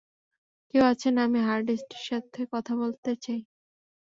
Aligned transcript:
কেউ 0.69 0.83
আছেন, 0.91 1.13
আমি 1.25 1.39
হারডিস্টির 1.47 2.03
সাথে 2.09 2.41
কথা 2.53 2.73
বলতে 2.81 3.11
চাই। 3.23 3.39